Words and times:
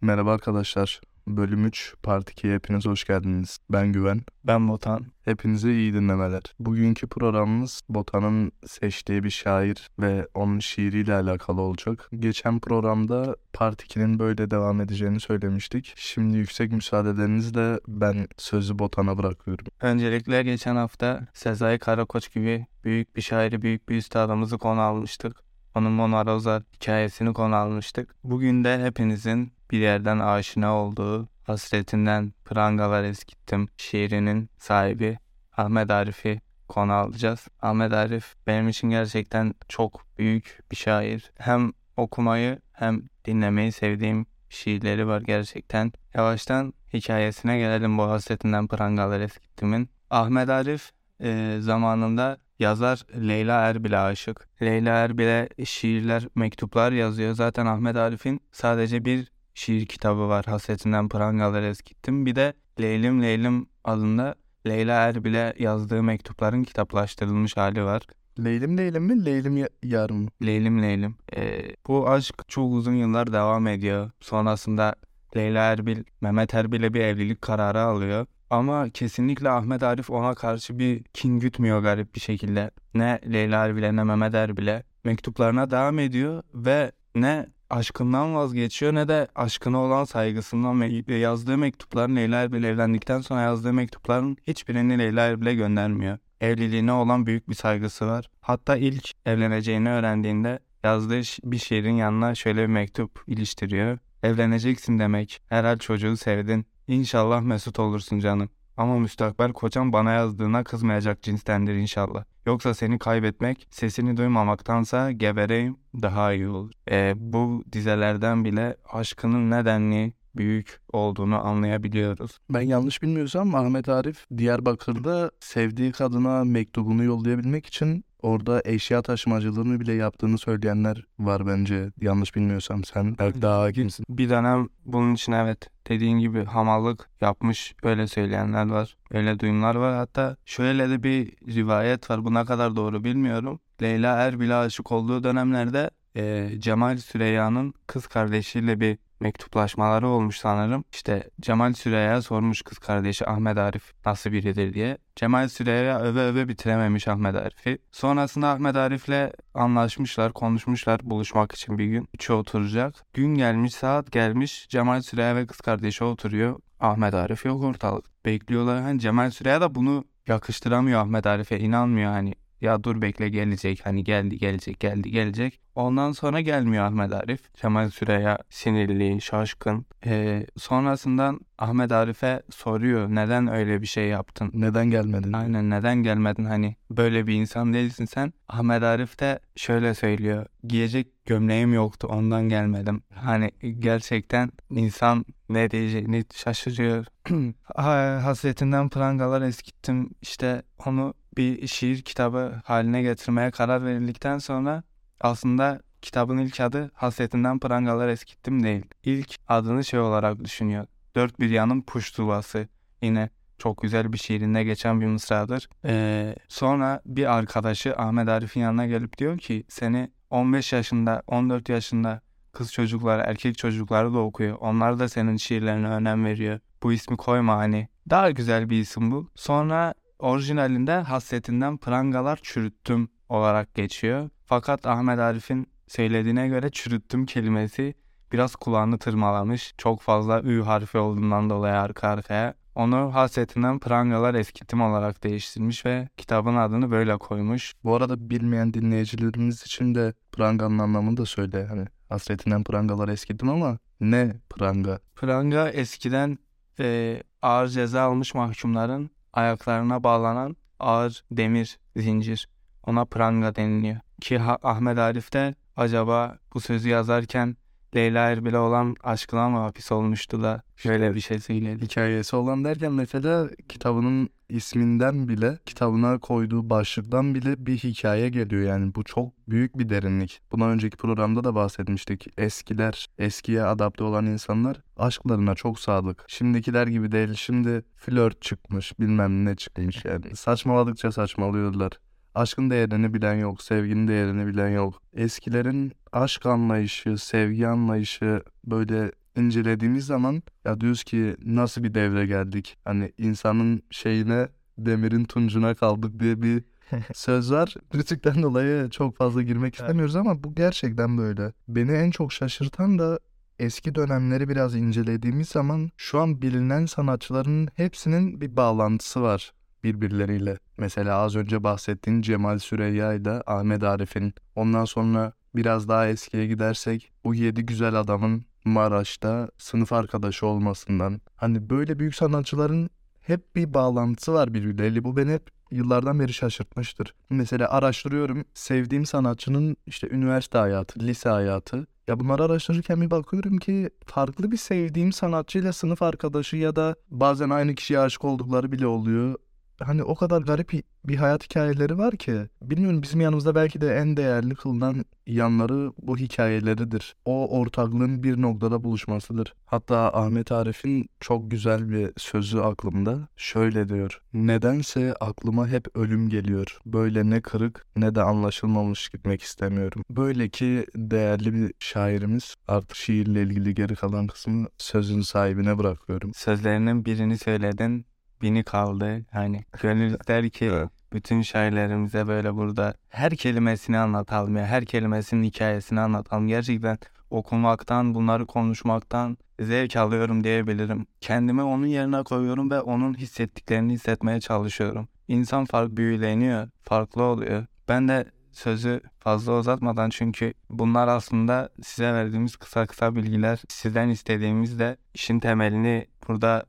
Merhaba 0.00 0.32
arkadaşlar. 0.32 1.00
Bölüm 1.26 1.66
3 1.66 1.94
Part 2.02 2.30
2'ye 2.30 2.54
hepiniz 2.54 2.86
hoş 2.86 3.04
geldiniz. 3.04 3.58
Ben 3.70 3.92
Güven. 3.92 4.20
Ben 4.44 4.68
Botan. 4.68 5.06
Hepinize 5.24 5.72
iyi 5.72 5.94
dinlemeler. 5.94 6.42
Bugünkü 6.58 7.06
programımız 7.06 7.80
Botan'ın 7.88 8.52
seçtiği 8.66 9.24
bir 9.24 9.30
şair 9.30 9.88
ve 9.98 10.28
onun 10.34 10.58
şiiriyle 10.58 11.14
alakalı 11.14 11.60
olacak. 11.60 12.08
Geçen 12.18 12.58
programda 12.58 13.36
Part 13.52 13.82
2'nin 13.82 14.18
böyle 14.18 14.50
devam 14.50 14.80
edeceğini 14.80 15.20
söylemiştik. 15.20 15.92
Şimdi 15.96 16.36
yüksek 16.36 16.72
müsaadelerinizle 16.72 17.80
ben 17.88 18.28
sözü 18.36 18.78
Botan'a 18.78 19.18
bırakıyorum. 19.18 19.66
Öncelikle 19.80 20.42
geçen 20.42 20.76
hafta 20.76 21.26
Sezai 21.34 21.78
Karakoç 21.78 22.32
gibi 22.32 22.66
büyük 22.84 23.16
bir 23.16 23.22
şairi, 23.22 23.62
büyük 23.62 23.88
bir 23.88 23.96
üstadımızı 23.96 24.58
konu 24.58 24.80
almıştık. 24.80 25.45
Onun 25.76 25.92
Mona 25.92 26.26
Rosa 26.26 26.62
hikayesini 26.74 27.32
konu 27.32 27.56
almıştık. 27.56 28.14
Bugün 28.24 28.64
de 28.64 28.84
hepinizin 28.84 29.52
bir 29.70 29.78
yerden 29.78 30.18
aşina 30.18 30.74
olduğu 30.76 31.28
Hasretinden 31.44 32.32
Prangalar 32.44 33.04
Eskittim 33.04 33.68
şiirinin 33.76 34.50
sahibi 34.58 35.18
Ahmet 35.56 35.90
Arif'i 35.90 36.40
konu 36.68 36.92
alacağız. 36.92 37.48
Ahmet 37.62 37.92
Arif 37.92 38.34
benim 38.46 38.68
için 38.68 38.90
gerçekten 38.90 39.54
çok 39.68 40.06
büyük 40.18 40.60
bir 40.70 40.76
şair. 40.76 41.32
Hem 41.38 41.72
okumayı 41.96 42.58
hem 42.72 43.02
dinlemeyi 43.24 43.72
sevdiğim 43.72 44.26
şiirleri 44.48 45.06
var 45.06 45.20
gerçekten. 45.20 45.92
Yavaştan 46.14 46.74
hikayesine 46.92 47.58
gelelim 47.58 47.98
bu 47.98 48.02
Hasretinden 48.02 48.66
Prangalar 48.66 49.20
Eskittim'in. 49.20 49.90
Ahmet 50.10 50.48
Arif 50.48 50.90
e, 51.22 51.56
zamanında 51.60 52.38
yazar 52.58 53.06
Leyla 53.28 53.60
Erbil'e 53.60 53.98
aşık. 53.98 54.48
Leyla 54.62 54.94
Erbil'e 54.96 55.48
şiirler, 55.64 56.28
mektuplar 56.34 56.92
yazıyor. 56.92 57.34
Zaten 57.34 57.66
Ahmet 57.66 57.96
Arif'in 57.96 58.40
sadece 58.52 59.04
bir 59.04 59.32
şiir 59.54 59.86
kitabı 59.86 60.28
var. 60.28 60.44
Hasretinden 60.44 61.08
prangalar 61.08 61.62
eskittim. 61.62 62.26
Bir 62.26 62.34
de 62.36 62.52
Leylim 62.80 63.22
Leylim 63.22 63.66
adında 63.84 64.34
Leyla 64.66 65.00
Erbil'e 65.00 65.54
yazdığı 65.58 66.02
mektupların 66.02 66.64
kitaplaştırılmış 66.64 67.56
hali 67.56 67.84
var. 67.84 68.02
Leylim 68.44 68.78
Leylim 68.78 69.02
mi? 69.04 69.24
Leylim 69.24 69.56
ya- 69.56 69.68
Yar 69.82 70.10
mı? 70.10 70.28
Leylim 70.42 70.82
Leylim. 70.82 71.16
Ee, 71.36 71.62
bu 71.86 72.08
aşk 72.10 72.34
çok 72.48 72.72
uzun 72.72 72.92
yıllar 72.92 73.32
devam 73.32 73.66
ediyor. 73.66 74.10
Sonrasında 74.20 74.94
Leyla 75.36 75.64
Erbil, 75.72 76.04
Mehmet 76.20 76.54
Erbil'e 76.54 76.94
bir 76.94 77.00
evlilik 77.00 77.42
kararı 77.42 77.80
alıyor. 77.80 78.26
Ama 78.50 78.90
kesinlikle 78.90 79.50
Ahmet 79.50 79.82
Arif 79.82 80.10
ona 80.10 80.34
karşı 80.34 80.78
bir 80.78 81.02
kin 81.02 81.38
gütmüyor 81.38 81.82
garip 81.82 82.14
bir 82.14 82.20
şekilde. 82.20 82.70
Ne 82.94 83.20
Leyla 83.32 83.64
Erbil'e 83.64 83.96
ne 83.96 84.04
Mehmet 84.04 84.34
Erbil'e 84.34 84.82
mektuplarına 85.04 85.70
devam 85.70 85.98
ediyor 85.98 86.42
ve 86.54 86.92
ne 87.14 87.46
aşkından 87.70 88.34
vazgeçiyor 88.34 88.94
ne 88.94 89.08
de 89.08 89.28
aşkına 89.34 89.78
olan 89.78 90.04
saygısından 90.04 90.80
ve 90.80 91.14
yazdığı 91.14 91.58
mektupların 91.58 92.16
Leyla 92.16 92.42
Erbil 92.42 92.64
evlendikten 92.64 93.20
sonra 93.20 93.40
yazdığı 93.40 93.72
mektupların 93.72 94.36
hiçbirini 94.46 94.98
Leyla 94.98 95.26
Erbil'e 95.26 95.54
göndermiyor. 95.54 96.18
Evliliğine 96.40 96.92
olan 96.92 97.26
büyük 97.26 97.48
bir 97.48 97.54
saygısı 97.54 98.06
var. 98.06 98.30
Hatta 98.40 98.76
ilk 98.76 99.12
evleneceğini 99.26 99.90
öğrendiğinde 99.90 100.58
yazdığı 100.84 101.20
bir 101.44 101.58
şiirin 101.58 101.94
yanına 101.94 102.34
şöyle 102.34 102.62
bir 102.62 102.66
mektup 102.66 103.24
iliştiriyor. 103.26 103.98
Evleneceksin 104.22 104.98
demek. 104.98 105.42
Herhal 105.48 105.78
çocuğu 105.78 106.16
sevdin. 106.16 106.66
İnşallah 106.88 107.40
mesut 107.40 107.78
olursun 107.78 108.18
canım. 108.18 108.48
Ama 108.76 108.98
müstakbel 108.98 109.52
kocan 109.52 109.92
bana 109.92 110.12
yazdığına 110.12 110.64
kızmayacak 110.64 111.22
cinstendir 111.22 111.74
inşallah. 111.74 112.24
Yoksa 112.46 112.74
seni 112.74 112.98
kaybetmek, 112.98 113.68
sesini 113.70 114.16
duymamaktansa 114.16 115.12
gebereyim 115.12 115.76
daha 116.02 116.32
iyi 116.32 116.48
olur. 116.48 116.72
Ee, 116.90 117.14
bu 117.16 117.64
dizelerden 117.72 118.44
bile 118.44 118.76
aşkının 118.92 119.50
nedenli 119.50 120.12
büyük 120.36 120.80
olduğunu 120.92 121.46
anlayabiliyoruz. 121.46 122.38
Ben 122.50 122.60
yanlış 122.60 123.02
bilmiyorsam 123.02 123.54
Ahmet 123.54 123.88
Arif 123.88 124.24
Diyarbakır'da 124.38 125.30
sevdiği 125.40 125.92
kadına 125.92 126.44
mektubunu 126.44 127.04
yollayabilmek 127.04 127.66
için 127.66 128.04
orada 128.22 128.62
eşya 128.64 129.02
taşımacılığını 129.02 129.80
bile 129.80 129.92
yaptığını 129.92 130.38
söyleyenler 130.38 131.04
var 131.18 131.46
bence. 131.46 131.90
Yanlış 132.00 132.34
bilmiyorsam 132.34 132.84
sen 132.84 133.18
belki 133.18 133.42
daha 133.42 133.62
hakimsin. 133.62 134.06
Bir 134.08 134.30
dönem 134.30 134.68
bunun 134.84 135.14
için 135.14 135.32
evet 135.32 135.68
dediğin 135.88 136.18
gibi 136.18 136.44
hamallık 136.44 137.08
yapmış 137.20 137.74
öyle 137.82 138.06
söyleyenler 138.06 138.66
var. 138.66 138.96
Öyle 139.10 139.38
duyumlar 139.38 139.74
var. 139.74 139.94
Hatta 139.94 140.36
şöyle 140.44 140.90
de 140.90 141.02
bir 141.02 141.32
rivayet 141.54 142.10
var. 142.10 142.24
Bu 142.24 142.34
ne 142.34 142.44
kadar 142.44 142.76
doğru 142.76 143.04
bilmiyorum. 143.04 143.60
Leyla 143.82 144.16
Erbil'e 144.16 144.54
aşık 144.54 144.92
olduğu 144.92 145.24
dönemlerde 145.24 145.90
e, 146.16 146.50
Cemal 146.58 146.96
Süreyya'nın 146.96 147.74
kız 147.86 148.06
kardeşiyle 148.06 148.80
bir 148.80 148.98
mektuplaşmaları 149.20 150.08
olmuş 150.08 150.38
sanırım. 150.38 150.84
İşte 150.92 151.30
Cemal 151.40 151.72
Süreyya 151.72 152.22
sormuş 152.22 152.62
kız 152.62 152.78
kardeşi 152.78 153.26
Ahmet 153.26 153.58
Arif 153.58 153.92
nasıl 154.06 154.32
biridir 154.32 154.74
diye. 154.74 154.98
Cemal 155.16 155.48
Süreyya 155.48 156.00
öve 156.00 156.20
öve 156.20 156.48
bitirememiş 156.48 157.08
Ahmet 157.08 157.34
Arif'i. 157.34 157.78
Sonrasında 157.92 158.48
Ahmet 158.48 158.76
Arif'le 158.76 159.32
anlaşmışlar, 159.54 160.32
konuşmuşlar 160.32 161.00
buluşmak 161.02 161.52
için 161.52 161.78
bir 161.78 161.86
gün. 161.86 162.08
Üçü 162.14 162.32
oturacak. 162.32 162.94
Gün 163.14 163.34
gelmiş, 163.34 163.74
saat 163.74 164.12
gelmiş. 164.12 164.68
Cemal 164.68 165.02
Süreyya 165.02 165.36
ve 165.36 165.46
kız 165.46 165.60
kardeşi 165.60 166.04
oturuyor. 166.04 166.60
Ahmet 166.80 167.14
Arif 167.14 167.44
yok 167.44 167.64
ortalık. 167.64 168.24
Bekliyorlar. 168.24 168.82
Hani 168.82 169.00
Cemal 169.00 169.30
Süreyya 169.30 169.60
da 169.60 169.74
bunu 169.74 170.04
yakıştıramıyor 170.26 171.00
Ahmet 171.00 171.26
Arif'e. 171.26 171.58
inanmıyor 171.58 172.12
hani. 172.12 172.34
Ya 172.60 172.84
dur 172.84 173.02
bekle 173.02 173.28
gelecek 173.28 173.86
hani 173.86 174.04
geldi 174.04 174.38
gelecek 174.38 174.80
geldi 174.80 175.10
gelecek. 175.10 175.60
Ondan 175.74 176.12
sonra 176.12 176.40
gelmiyor 176.40 176.84
Ahmet 176.84 177.12
Arif. 177.12 177.54
Cemal 177.54 177.90
Süreyya 177.90 178.38
sinirli, 178.50 179.20
şaşkın. 179.20 179.86
Ee, 180.06 180.46
sonrasından 180.56 181.40
Ahmet 181.58 181.92
Arif'e 181.92 182.42
soruyor 182.50 183.08
neden 183.08 183.46
öyle 183.46 183.82
bir 183.82 183.86
şey 183.86 184.08
yaptın? 184.08 184.50
Neden 184.54 184.86
gelmedin? 184.90 185.32
Aynen 185.32 185.70
neden 185.70 185.96
gelmedin 185.96 186.44
hani 186.44 186.76
böyle 186.90 187.26
bir 187.26 187.34
insan 187.34 187.72
değilsin 187.72 188.04
sen. 188.04 188.32
Ahmet 188.48 188.82
Arif 188.82 189.20
de 189.20 189.38
şöyle 189.56 189.94
söylüyor. 189.94 190.46
Giyecek 190.64 191.26
gömleğim 191.26 191.74
yoktu 191.74 192.08
ondan 192.10 192.48
gelmedim. 192.48 193.02
Hani 193.14 193.50
gerçekten 193.78 194.50
insan 194.70 195.24
ne 195.48 195.70
diyeceğini 195.70 196.24
şaşırıyor. 196.34 197.04
Ha- 197.76 198.20
Hasretinden 198.24 198.88
prangalar 198.88 199.42
eskittim. 199.42 200.10
İşte 200.22 200.62
onu 200.86 201.14
bir 201.36 201.66
şiir 201.66 202.02
kitabı 202.02 202.60
haline 202.64 203.02
getirmeye 203.02 203.50
karar 203.50 203.84
verildikten 203.84 204.38
sonra 204.38 204.82
aslında 205.20 205.80
kitabın 206.02 206.38
ilk 206.38 206.60
adı 206.60 206.90
Hasretinden 206.94 207.58
prangalar 207.58 208.08
eskittim 208.08 208.62
değil. 208.62 208.86
İlk 209.04 209.36
adını 209.48 209.84
şey 209.84 210.00
olarak 210.00 210.44
düşünüyor. 210.44 210.86
Dört 211.14 211.40
bir 211.40 211.50
yanın 211.50 211.82
puştulası. 211.82 212.68
Yine 213.02 213.30
çok 213.58 213.82
güzel 213.82 214.12
bir 214.12 214.18
şiirinde 214.18 214.64
geçen 214.64 215.00
bir 215.00 215.06
mısradır. 215.06 215.68
Ee, 215.84 216.34
sonra 216.48 217.02
bir 217.06 217.36
arkadaşı 217.36 217.96
Ahmet 217.96 218.28
Arif'in 218.28 218.60
yanına 218.60 218.86
gelip 218.86 219.18
diyor 219.18 219.38
ki 219.38 219.64
seni 219.68 220.10
15 220.30 220.72
yaşında 220.72 221.22
14 221.26 221.68
yaşında 221.68 222.20
kız 222.52 222.72
çocuklar 222.72 223.18
erkek 223.18 223.58
çocukları 223.58 224.14
da 224.14 224.18
okuyor. 224.18 224.56
Onlar 224.60 224.98
da 224.98 225.08
senin 225.08 225.36
şiirlerine 225.36 225.88
önem 225.88 226.24
veriyor. 226.24 226.60
Bu 226.82 226.92
ismi 226.92 227.16
koyma 227.16 227.56
hani. 227.56 227.88
Daha 228.10 228.30
güzel 228.30 228.70
bir 228.70 228.80
isim 228.80 229.10
bu. 229.10 229.30
Sonra 229.34 229.94
orijinalinde 230.18 230.92
hasretinden 230.92 231.76
prangalar 231.76 232.38
çürüttüm 232.42 233.08
olarak 233.28 233.74
geçiyor. 233.74 234.30
Fakat 234.44 234.86
Ahmet 234.86 235.18
Arif'in 235.18 235.66
söylediğine 235.88 236.48
göre 236.48 236.70
çürüttüm 236.70 237.26
kelimesi 237.26 237.94
biraz 238.32 238.56
kulağını 238.56 238.98
tırmalamış. 238.98 239.74
Çok 239.78 240.00
fazla 240.00 240.42
ü 240.42 240.62
harfi 240.62 240.98
olduğundan 240.98 241.50
dolayı 241.50 241.74
arka 241.74 242.08
arkaya. 242.08 242.54
Onu 242.74 243.14
hasretinden 243.14 243.78
prangalar 243.78 244.34
eskittim 244.34 244.82
olarak 244.82 245.24
değiştirmiş 245.24 245.86
ve 245.86 246.08
kitabın 246.16 246.56
adını 246.56 246.90
böyle 246.90 247.16
koymuş. 247.16 247.74
Bu 247.84 247.94
arada 247.94 248.30
bilmeyen 248.30 248.74
dinleyicilerimiz 248.74 249.62
için 249.62 249.94
de 249.94 250.14
pranganın 250.32 250.78
anlamını 250.78 251.16
da 251.16 251.26
söyle. 251.26 251.66
Hani 251.66 251.84
hasretinden 252.08 252.64
prangalar 252.64 253.08
eskidim 253.08 253.48
ama 253.48 253.78
ne 254.00 254.36
pranga? 254.50 254.98
Pranga 255.16 255.68
eskiden 255.68 256.38
e, 256.80 257.22
ağır 257.42 257.68
ceza 257.68 258.02
almış 258.02 258.34
mahkumların 258.34 259.10
ayaklarına 259.36 260.02
bağlanan 260.02 260.56
ağır 260.80 261.24
demir 261.30 261.78
zincir. 261.96 262.48
Ona 262.86 263.04
pranga 263.04 263.56
deniliyor. 263.56 263.96
Ki 264.20 264.40
Ahmet 264.62 264.98
Arif 264.98 265.32
de 265.32 265.54
acaba 265.76 266.38
bu 266.54 266.60
sözü 266.60 266.88
yazarken 266.88 267.56
Leyla 267.96 268.30
Erbil'e 268.30 268.58
olan 268.58 268.96
aşkına 269.04 269.48
mı 269.48 269.58
hapis 269.58 269.92
olmuştu 269.92 270.42
da 270.42 270.62
şöyle 270.76 271.14
bir 271.14 271.20
şey 271.20 271.38
söyledi. 271.38 271.84
Hikayesi 271.84 272.36
olan 272.36 272.64
derken 272.64 272.92
mesela 272.92 273.48
kitabının 273.68 274.28
isminden 274.48 275.28
bile, 275.28 275.58
kitabına 275.66 276.18
koyduğu 276.18 276.70
başlıktan 276.70 277.34
bile 277.34 277.66
bir 277.66 277.76
hikaye 277.76 278.28
geliyor 278.28 278.62
yani. 278.62 278.94
Bu 278.94 279.04
çok 279.04 279.48
büyük 279.48 279.78
bir 279.78 279.88
derinlik. 279.88 280.40
Bundan 280.52 280.70
önceki 280.70 280.96
programda 280.96 281.44
da 281.44 281.54
bahsetmiştik. 281.54 282.26
Eskiler, 282.38 283.06
eskiye 283.18 283.62
adapte 283.62 284.04
olan 284.04 284.26
insanlar 284.26 284.80
aşklarına 284.96 285.54
çok 285.54 285.78
sadık. 285.78 286.24
Şimdikiler 286.28 286.86
gibi 286.86 287.12
değil. 287.12 287.34
Şimdi 287.34 287.82
flört 287.96 288.42
çıkmış, 288.42 289.00
bilmem 289.00 289.44
ne 289.44 289.56
çıkmış 289.56 290.04
yani. 290.04 290.36
Saçmaladıkça 290.36 291.12
saçmalıyorlar. 291.12 291.92
Aşkın 292.36 292.70
değerini 292.70 293.14
bilen 293.14 293.34
yok, 293.34 293.62
sevginin 293.62 294.08
değerini 294.08 294.46
bilen 294.46 294.68
yok. 294.68 295.02
Eskilerin 295.14 295.92
aşk 296.12 296.46
anlayışı, 296.46 297.18
sevgi 297.18 297.68
anlayışı 297.68 298.42
böyle 298.64 299.12
incelediğimiz 299.36 300.06
zaman 300.06 300.42
ya 300.64 300.80
diyoruz 300.80 301.04
ki 301.04 301.36
nasıl 301.44 301.82
bir 301.82 301.94
devre 301.94 302.26
geldik? 302.26 302.76
Hani 302.84 303.12
insanın 303.18 303.82
şeyine 303.90 304.48
demirin 304.78 305.24
tuncuna 305.24 305.74
kaldık 305.74 306.20
diye 306.20 306.42
bir 306.42 306.64
söz 307.14 307.52
var. 307.52 307.74
Rütük'ten 307.94 308.42
dolayı 308.42 308.90
çok 308.90 309.16
fazla 309.16 309.42
girmek 309.42 309.74
istemiyoruz 309.74 310.16
ama 310.16 310.44
bu 310.44 310.54
gerçekten 310.54 311.18
böyle. 311.18 311.52
Beni 311.68 311.92
en 311.92 312.10
çok 312.10 312.32
şaşırtan 312.32 312.98
da 312.98 313.18
eski 313.58 313.94
dönemleri 313.94 314.48
biraz 314.48 314.74
incelediğimiz 314.74 315.48
zaman 315.48 315.90
şu 315.96 316.20
an 316.20 316.42
bilinen 316.42 316.86
sanatçıların 316.86 317.68
hepsinin 317.74 318.40
bir 318.40 318.56
bağlantısı 318.56 319.22
var 319.22 319.52
birbirleriyle. 319.94 320.58
Mesela 320.78 321.18
az 321.18 321.36
önce 321.36 321.64
bahsettiğin 321.64 322.22
Cemal 322.22 322.58
Süreyya 322.58 323.14
ile 323.14 323.42
Ahmet 323.46 323.82
Arif'in. 323.82 324.34
Ondan 324.54 324.84
sonra 324.84 325.32
biraz 325.56 325.88
daha 325.88 326.08
eskiye 326.08 326.46
gidersek 326.46 327.12
bu 327.24 327.34
yedi 327.34 327.66
güzel 327.66 327.94
adamın 327.94 328.44
Maraş'ta 328.64 329.50
sınıf 329.58 329.92
arkadaşı 329.92 330.46
olmasından. 330.46 331.20
Hani 331.36 331.70
böyle 331.70 331.98
büyük 331.98 332.14
sanatçıların 332.14 332.90
hep 333.20 333.56
bir 333.56 333.74
bağlantısı 333.74 334.32
var 334.32 334.54
birbirleriyle. 334.54 335.04
Bu 335.04 335.16
beni 335.16 335.32
hep 335.32 335.50
yıllardan 335.70 336.20
beri 336.20 336.32
şaşırtmıştır. 336.32 337.14
Mesela 337.30 337.70
araştırıyorum 337.70 338.44
sevdiğim 338.54 339.06
sanatçının 339.06 339.76
işte 339.86 340.08
üniversite 340.10 340.58
hayatı, 340.58 341.00
lise 341.00 341.28
hayatı. 341.28 341.86
Ya 342.08 342.20
bunları 342.20 342.42
araştırırken 342.42 343.00
bir 343.00 343.10
bakıyorum 343.10 343.58
ki 343.58 343.90
farklı 344.06 344.50
bir 344.50 344.56
sevdiğim 344.56 345.12
sanatçıyla 345.12 345.72
sınıf 345.72 346.02
arkadaşı 346.02 346.56
ya 346.56 346.76
da 346.76 346.96
bazen 347.10 347.50
aynı 347.50 347.74
kişiye 347.74 347.98
aşık 347.98 348.24
oldukları 348.24 348.72
bile 348.72 348.86
oluyor 348.86 349.34
hani 349.80 350.02
o 350.02 350.14
kadar 350.14 350.42
garip 350.42 350.72
bir 351.04 351.16
hayat 351.16 351.44
hikayeleri 351.44 351.98
var 351.98 352.16
ki 352.16 352.48
bilmiyorum 352.62 353.02
bizim 353.02 353.20
yanımızda 353.20 353.54
belki 353.54 353.80
de 353.80 353.96
en 353.96 354.16
değerli 354.16 354.54
kılınan 354.54 355.04
yanları 355.26 355.92
bu 356.02 356.16
hikayeleridir. 356.16 357.14
O 357.24 357.58
ortaklığın 357.58 358.22
bir 358.22 358.42
noktada 358.42 358.84
buluşmasıdır. 358.84 359.54
Hatta 359.66 360.10
Ahmet 360.14 360.52
Arif'in 360.52 361.08
çok 361.20 361.50
güzel 361.50 361.90
bir 361.90 362.12
sözü 362.16 362.58
aklımda. 362.58 363.28
Şöyle 363.36 363.88
diyor. 363.88 364.20
Nedense 364.32 365.14
aklıma 365.20 365.68
hep 365.68 365.96
ölüm 365.96 366.28
geliyor. 366.28 366.78
Böyle 366.86 367.30
ne 367.30 367.40
kırık 367.40 367.86
ne 367.96 368.14
de 368.14 368.22
anlaşılmamış 368.22 369.08
gitmek 369.08 369.42
istemiyorum. 369.42 370.02
Böyle 370.10 370.48
ki 370.48 370.86
değerli 370.96 371.52
bir 371.52 371.72
şairimiz. 371.80 372.54
Artık 372.68 372.96
şiirle 372.96 373.42
ilgili 373.42 373.74
geri 373.74 373.94
kalan 373.94 374.26
kısmı 374.26 374.66
sözün 374.78 375.20
sahibine 375.20 375.78
bırakıyorum. 375.78 376.34
Sözlerinin 376.34 377.04
birini 377.04 377.38
söyledin 377.38 378.06
bini 378.42 378.64
kaldı. 378.64 379.24
Hani 379.32 379.64
gönül 379.82 380.10
ister 380.20 380.48
ki 380.50 380.72
bütün 381.12 381.42
şairlerimize 381.42 382.26
böyle 382.26 382.54
burada 382.54 382.94
her 383.08 383.36
kelimesini 383.36 383.98
anlatalım 383.98 384.56
ya. 384.56 384.66
Her 384.66 384.84
kelimesinin 384.84 385.42
hikayesini 385.42 386.00
anlatalım. 386.00 386.48
Gerçekten 386.48 386.98
okumaktan, 387.30 388.14
bunları 388.14 388.46
konuşmaktan 388.46 389.38
zevk 389.60 389.96
alıyorum 389.96 390.44
diyebilirim. 390.44 391.06
Kendimi 391.20 391.62
onun 391.62 391.86
yerine 391.86 392.22
koyuyorum 392.22 392.70
ve 392.70 392.80
onun 392.80 393.14
hissettiklerini 393.14 393.92
hissetmeye 393.92 394.40
çalışıyorum. 394.40 395.08
İnsan 395.28 395.64
farklı 395.64 395.96
büyüleniyor, 395.96 396.68
farklı 396.82 397.22
oluyor. 397.22 397.66
Ben 397.88 398.08
de 398.08 398.24
sözü 398.52 399.00
fazla 399.18 399.58
uzatmadan 399.58 400.10
çünkü 400.10 400.54
bunlar 400.70 401.08
aslında 401.08 401.68
size 401.82 402.12
verdiğimiz 402.12 402.56
kısa 402.56 402.86
kısa 402.86 403.16
bilgiler. 403.16 403.62
Sizden 403.68 404.08
istediğimiz 404.08 404.78
de 404.78 404.96
işin 405.14 405.40
temelini 405.40 406.06
burada 406.28 406.64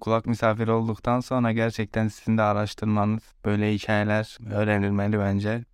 kulak 0.00 0.26
misafiri 0.26 0.70
olduktan 0.70 1.20
sonra 1.20 1.52
gerçekten 1.52 2.08
sizin 2.08 2.38
de 2.38 2.42
araştırmanız, 2.42 3.22
böyle 3.44 3.74
hikayeler 3.74 4.38
öğrenilmeli 4.50 5.18
bence. 5.18 5.64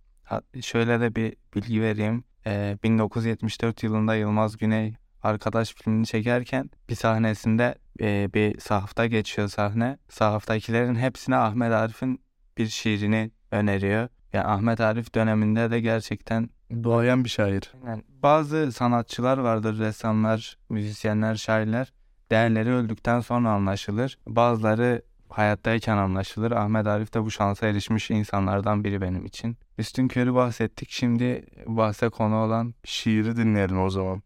Şöyle 0.61 0.99
de 0.99 1.15
bir 1.15 1.35
bilgi 1.55 1.81
vereyim. 1.81 2.23
1974 2.45 3.83
e, 3.83 3.87
yılında 3.87 4.15
Yılmaz 4.15 4.57
Güney 4.57 4.93
arkadaş 5.23 5.73
filmini 5.73 6.05
çekerken 6.05 6.69
bir 6.89 6.95
sahnesinde 6.95 7.75
e, 8.01 8.29
bir 8.33 8.59
sahafta 8.59 9.05
geçiyor 9.05 9.47
sahne. 9.47 9.97
Sahaftakilerin 10.09 10.95
hepsine 10.95 11.35
Ahmet 11.35 11.71
Arif'in 11.71 12.21
bir 12.57 12.67
şiirini 12.67 13.31
öneriyor. 13.51 14.09
Yani 14.33 14.45
Ahmet 14.45 14.81
Arif 14.81 15.15
döneminde 15.15 15.71
de 15.71 15.79
gerçekten 15.79 16.49
doğayan 16.83 17.23
bir 17.23 17.29
şair. 17.29 17.73
Yani 17.87 18.03
bazı 18.07 18.71
sanatçılar 18.71 19.37
vardır, 19.37 19.79
ressamlar, 19.79 20.57
müzisyenler, 20.69 21.35
şairler 21.35 21.93
değerleri 22.31 22.69
öldükten 22.69 23.19
sonra 23.19 23.49
anlaşılır. 23.49 24.17
Bazıları 24.27 25.01
hayattayken 25.29 25.97
anlaşılır. 25.97 26.51
Ahmet 26.51 26.87
Arif 26.87 27.13
de 27.13 27.23
bu 27.23 27.31
şansa 27.31 27.67
erişmiş 27.67 28.11
insanlardan 28.11 28.83
biri 28.83 29.01
benim 29.01 29.25
için. 29.25 29.57
Üstün 29.77 30.07
körü 30.07 30.33
bahsettik. 30.33 30.91
Şimdi 30.91 31.45
bahse 31.67 32.09
konu 32.09 32.35
olan 32.35 32.73
şiiri 32.83 33.35
dinleyelim 33.37 33.81
o 33.81 33.89
zaman. 33.89 34.21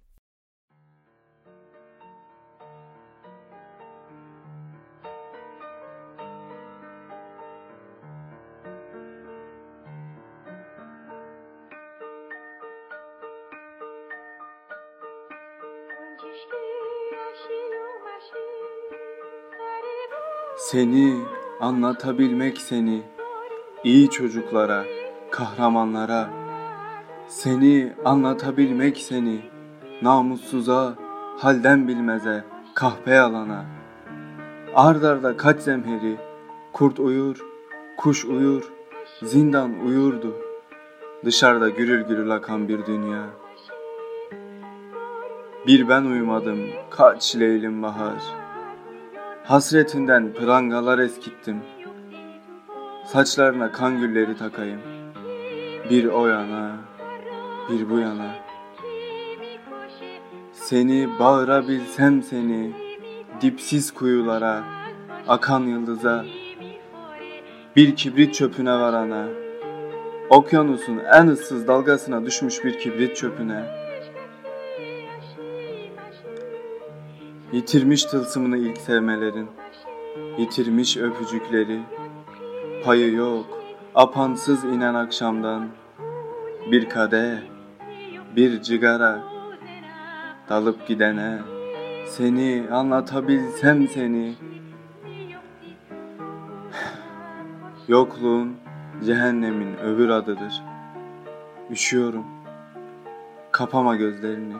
Seni 20.76 21.16
anlatabilmek 21.60 22.58
seni 22.58 23.04
iyi 23.84 24.10
çocuklara, 24.10 24.84
kahramanlara 25.32 26.30
seni 27.28 27.94
anlatabilmek 28.06 28.98
seni 28.98 29.42
namussuza, 30.02 30.96
halden 31.38 31.88
bilmeze, 31.88 32.44
kahpe 32.74 33.12
yalana 33.12 33.66
ardarda 34.76 35.38
kaç 35.38 35.60
zemheri 35.60 36.18
kurt 36.74 37.00
uyur, 37.00 37.46
kuş 37.98 38.26
uyur, 38.26 38.74
zindan 39.24 39.80
uyurdu. 39.88 40.36
Dışarıda 41.26 41.70
gürül 41.70 42.02
gürül 42.02 42.32
akan 42.32 42.68
bir 42.68 42.86
dünya. 42.86 43.24
Bir 45.68 45.90
ben 45.90 46.04
uyumadım, 46.04 46.60
kaç 46.90 47.36
leylim 47.36 47.84
bahar.'' 47.84 48.45
Hasretinden 49.48 50.34
prangalar 50.34 51.00
eskittim. 51.00 51.62
Saçlarına 53.06 53.72
kan 53.72 54.00
gülleri 54.00 54.38
takayım. 54.38 54.80
Bir 55.90 56.06
o 56.06 56.28
yana, 56.28 56.72
bir 57.70 57.90
bu 57.90 58.00
yana. 58.00 58.32
Seni 60.54 61.10
bağırabilsem 61.20 62.24
seni, 62.24 62.72
dipsiz 63.42 63.94
kuyulara, 63.94 64.64
akan 65.28 65.62
yıldıza, 65.62 66.26
bir 67.76 67.96
kibrit 67.96 68.34
çöpüne 68.34 68.74
varana, 68.74 69.26
okyanusun 70.30 71.00
en 71.14 71.28
ıssız 71.28 71.68
dalgasına 71.68 72.26
düşmüş 72.26 72.64
bir 72.64 72.80
kibrit 72.80 73.16
çöpüne.'' 73.16 73.85
Yitirmiş 77.56 78.04
tılsımını 78.04 78.58
ilk 78.58 78.78
sevmelerin, 78.78 79.48
yitirmiş 80.38 80.98
öpücükleri, 80.98 81.80
payı 82.86 83.14
yok, 83.14 83.46
apansız 83.96 84.64
inen 84.64 84.94
akşamdan, 84.94 85.68
bir 86.72 86.90
kade, 86.90 87.40
bir 88.36 88.62
cigara, 88.62 89.24
dalıp 90.50 90.88
gidene, 90.88 91.40
seni 92.08 92.66
anlatabilsem 92.72 93.88
seni, 93.88 94.36
yokluğun 97.88 98.58
cehennemin 99.06 99.78
öbür 99.78 100.10
adıdır. 100.10 100.64
Üşüyorum, 101.70 102.26
kapama 103.52 103.96
gözlerini. 103.96 104.56